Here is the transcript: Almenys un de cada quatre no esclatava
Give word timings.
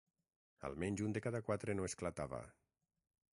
Almenys 0.69 1.03
un 1.09 1.13
de 1.17 1.23
cada 1.25 1.41
quatre 1.49 1.77
no 1.81 1.85
esclatava 1.91 2.41